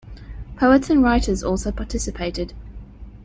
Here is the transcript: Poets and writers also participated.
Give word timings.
Poets 0.55 0.89
and 0.89 1.03
writers 1.03 1.43
also 1.43 1.71
participated. 1.71 2.55